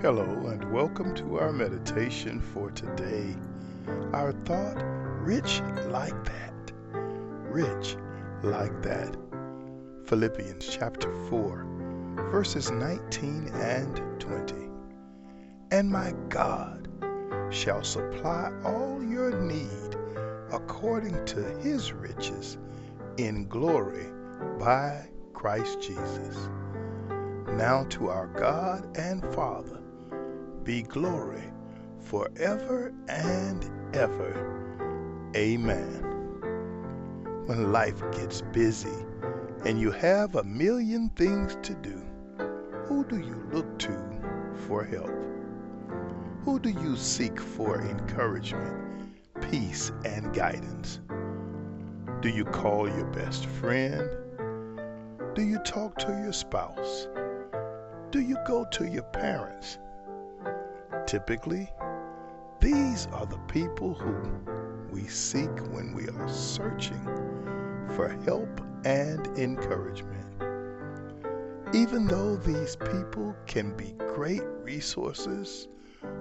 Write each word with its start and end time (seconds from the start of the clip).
Hello, 0.00 0.46
and 0.46 0.72
welcome 0.72 1.12
to 1.16 1.40
our 1.40 1.50
meditation 1.50 2.40
for 2.40 2.70
today. 2.70 3.34
Our 4.12 4.30
thought 4.30 4.80
rich 5.24 5.60
like 5.88 6.14
that. 6.24 6.72
Rich 7.50 7.96
like 8.44 8.80
that. 8.82 9.16
Philippians 10.06 10.68
chapter 10.68 11.12
4, 11.28 11.66
verses 12.30 12.70
19 12.70 13.50
and 13.54 14.00
20. 14.20 14.54
And 15.72 15.90
my 15.90 16.14
God 16.28 16.86
shall 17.50 17.82
supply 17.82 18.52
all 18.64 19.02
your 19.02 19.36
need 19.40 19.96
according 20.52 21.24
to 21.24 21.42
his 21.58 21.92
riches 21.92 22.56
in 23.16 23.48
glory 23.48 24.06
by 24.60 25.08
Christ 25.32 25.82
Jesus. 25.82 26.48
Now 27.48 27.84
to 27.90 28.10
our 28.10 28.28
God 28.28 28.96
and 28.96 29.24
Father 29.34 29.77
be 30.68 30.82
glory 30.82 31.44
forever 31.98 32.92
and 33.08 33.70
ever. 33.94 35.30
Amen. 35.34 36.04
When 37.46 37.72
life 37.72 38.02
gets 38.12 38.42
busy 38.52 39.06
and 39.64 39.80
you 39.80 39.90
have 39.90 40.34
a 40.34 40.44
million 40.44 41.08
things 41.16 41.56
to 41.62 41.74
do, 41.76 42.02
who 42.84 43.02
do 43.06 43.16
you 43.16 43.48
look 43.50 43.78
to 43.78 43.98
for 44.66 44.84
help? 44.84 45.10
Who 46.44 46.58
do 46.60 46.68
you 46.68 46.96
seek 46.98 47.40
for 47.40 47.80
encouragement, 47.80 49.08
peace, 49.50 49.90
and 50.04 50.34
guidance? 50.34 51.00
Do 52.20 52.28
you 52.28 52.44
call 52.44 52.90
your 52.90 53.06
best 53.06 53.46
friend? 53.46 54.06
Do 55.34 55.40
you 55.40 55.60
talk 55.60 55.96
to 56.00 56.08
your 56.08 56.34
spouse? 56.34 57.08
Do 58.10 58.20
you 58.20 58.36
go 58.46 58.66
to 58.72 58.86
your 58.86 59.04
parents? 59.04 59.78
Typically, 61.08 61.72
these 62.60 63.06
are 63.12 63.24
the 63.24 63.38
people 63.48 63.94
who 63.94 64.14
we 64.90 65.08
seek 65.08 65.48
when 65.72 65.94
we 65.94 66.06
are 66.06 66.28
searching 66.28 67.02
for 67.96 68.08
help 68.26 68.60
and 68.84 69.26
encouragement. 69.38 70.26
Even 71.72 72.06
though 72.06 72.36
these 72.36 72.76
people 72.76 73.34
can 73.46 73.74
be 73.74 73.94
great 73.96 74.42
resources 74.60 75.68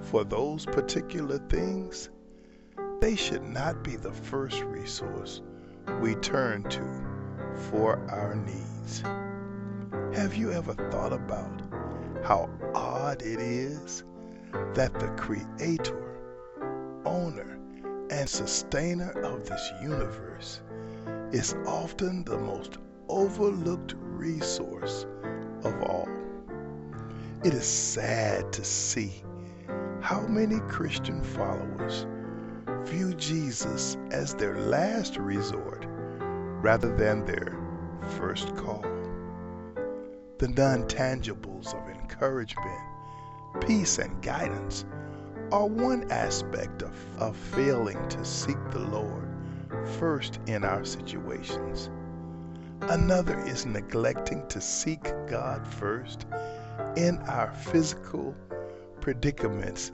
for 0.00 0.24
those 0.24 0.66
particular 0.66 1.38
things, 1.48 2.10
they 3.00 3.14
should 3.14 3.44
not 3.44 3.84
be 3.84 3.94
the 3.94 4.10
first 4.10 4.62
resource 4.62 5.42
we 6.00 6.16
turn 6.16 6.64
to 6.64 7.04
for 7.70 8.04
our 8.10 8.34
needs. 8.34 9.04
Have 10.18 10.34
you 10.34 10.50
ever 10.50 10.74
thought 10.90 11.12
about 11.12 11.62
how 12.24 12.50
odd 12.74 13.22
it 13.22 13.40
is 13.40 14.02
that 14.74 14.92
the 14.98 15.08
creator, 15.18 16.20
owner, 17.04 17.58
and 18.10 18.28
sustainer 18.28 19.10
of 19.22 19.46
this 19.48 19.72
universe 19.82 20.60
is 21.32 21.54
often 21.66 22.24
the 22.24 22.38
most 22.38 22.78
overlooked 23.08 23.94
resource 23.98 25.06
of 25.64 25.82
all. 25.82 26.08
It 27.44 27.54
is 27.54 27.66
sad 27.66 28.52
to 28.52 28.64
see 28.64 29.22
how 30.00 30.20
many 30.26 30.60
Christian 30.68 31.22
followers 31.22 32.06
view 32.84 33.14
Jesus 33.14 33.96
as 34.10 34.34
their 34.34 34.58
last 34.58 35.16
resort 35.16 35.86
rather 36.62 36.94
than 36.96 37.24
their 37.24 37.56
first 38.18 38.54
call. 38.56 38.84
The 40.38 40.48
non 40.48 40.84
tangibles 40.88 41.72
of 41.74 41.88
encouragement 41.88 42.91
peace 43.60 43.98
and 43.98 44.20
guidance 44.22 44.84
are 45.50 45.66
one 45.66 46.10
aspect 46.10 46.82
of, 46.82 46.92
of 47.18 47.36
failing 47.36 48.08
to 48.08 48.24
seek 48.24 48.56
the 48.70 48.78
Lord 48.78 49.28
first 49.98 50.40
in 50.46 50.64
our 50.64 50.84
situations. 50.84 51.90
Another 52.82 53.38
is 53.44 53.66
neglecting 53.66 54.46
to 54.48 54.60
seek 54.60 55.02
God 55.28 55.66
first 55.66 56.26
in 56.96 57.18
our 57.28 57.52
physical 57.52 58.34
predicaments 59.00 59.92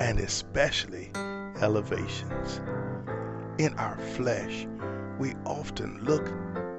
and 0.00 0.18
especially 0.20 1.10
elevations. 1.60 2.60
In 3.58 3.74
our 3.74 3.98
flesh, 3.98 4.66
we 5.18 5.34
often 5.44 6.02
look 6.04 6.32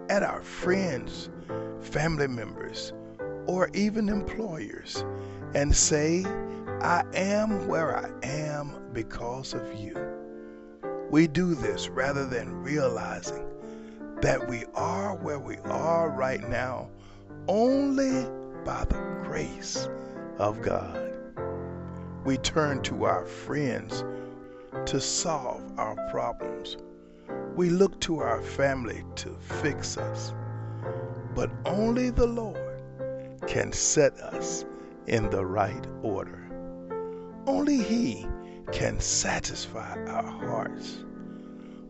at 0.10 0.24
our 0.24 0.42
friends, 0.42 1.30
family 1.82 2.28
members, 2.28 2.94
or 3.48 3.70
even 3.74 4.10
employers 4.10 5.04
and 5.56 5.76
say, 5.76 6.24
I 6.82 7.04
am 7.14 7.68
where 7.68 7.98
I 7.98 8.10
am 8.26 8.74
because 8.94 9.54
of 9.54 9.74
you. 9.80 9.96
We 11.10 11.28
do 11.28 11.54
this 11.54 11.90
rather 11.90 12.26
than 12.26 12.64
realizing 12.64 13.46
that 14.22 14.48
we 14.48 14.66
are 14.76 15.16
where 15.16 15.40
we 15.40 15.58
are 15.58 16.10
right 16.10 16.48
now 16.50 16.90
only 17.48 18.28
by 18.64 18.86
the 18.86 19.00
grace 19.24 19.90
of 20.38 20.62
God. 20.62 21.12
We 22.24 22.38
turn 22.38 22.82
to 22.84 23.06
our 23.06 23.26
friends 23.26 24.04
to 24.86 25.02
solve 25.02 25.62
our 25.78 25.96
problems. 26.10 26.78
We 27.56 27.70
look 27.70 28.00
to 28.02 28.20
our 28.20 28.42
family 28.42 29.04
to 29.16 29.36
fix 29.62 29.98
us. 29.98 30.34
But 31.36 31.50
only 31.66 32.10
the 32.10 32.28
Lord 32.28 32.71
can 33.52 33.74
set 33.74 34.18
us 34.22 34.64
in 35.08 35.30
the 35.30 35.46
right 35.46 35.86
order. 36.04 36.42
Only 37.46 37.84
He 37.84 38.26
can 38.72 38.98
satisfy 39.02 40.02
our 40.06 40.24
hearts. 40.24 41.04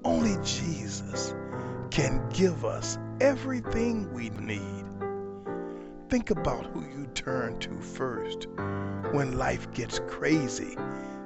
Only 0.04 0.38
Jesus 0.44 1.36
can 1.92 2.28
give 2.30 2.66
us 2.66 2.98
everything 3.20 4.12
we 4.12 4.32
need. 4.32 4.86
Think 6.10 6.32
about 6.32 6.66
who 6.66 6.82
you 6.82 7.06
turn 7.14 7.60
to 7.60 7.80
first 7.80 8.48
when 9.12 9.38
life 9.38 9.72
gets 9.72 10.00
crazy. 10.08 10.76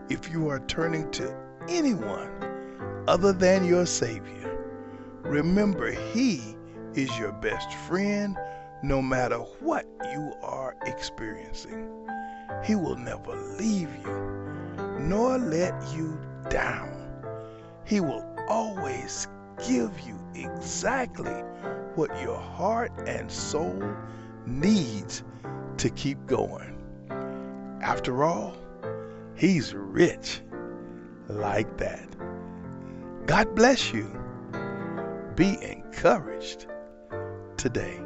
If 0.10 0.30
you 0.30 0.50
are 0.50 0.60
turning 0.68 1.10
to 1.12 1.34
anyone 1.70 2.30
other 3.08 3.32
than 3.32 3.64
your 3.64 3.86
Savior, 3.86 4.60
remember 5.22 5.92
He 5.92 6.58
is 6.94 7.18
your 7.18 7.32
best 7.32 7.72
friend 7.88 8.38
no 8.84 9.02
matter 9.02 9.38
what 9.60 9.86
you 10.12 10.34
are 10.42 10.76
experiencing. 10.86 11.90
He 12.64 12.76
will 12.76 12.96
never 12.96 13.36
leave 13.58 13.90
you 14.04 14.46
nor 15.00 15.38
let 15.38 15.74
you 15.94 16.20
down. 16.50 16.92
He 17.86 18.00
will 18.00 18.26
always 18.50 19.28
give 19.68 19.92
you 20.02 20.20
exactly 20.34 21.32
what 21.96 22.10
your 22.22 22.40
heart 22.40 22.92
and 23.08 23.32
soul 23.32 23.82
needs 24.46 25.24
to 25.78 25.90
keep 25.90 26.26
going. 26.26 26.76
After 27.82 28.24
all, 28.24 28.56
He's 29.36 29.74
rich 29.74 30.42
like 31.28 31.78
that. 31.78 32.08
God 33.26 33.54
bless 33.56 33.92
you. 33.94 34.10
Be 35.36 35.58
encouraged 35.62 36.68
today. 37.58 38.00